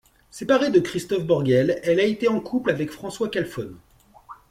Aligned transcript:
Séparée 0.31 0.71
de 0.71 0.79
Christophe 0.79 1.25
Borgel, 1.27 1.79
elle 1.83 1.99
a 1.99 2.03
été 2.05 2.27
en 2.27 2.39
couple 2.39 2.71
avec 2.71 2.89
François 2.89 3.29
Kalfon. 3.29 3.69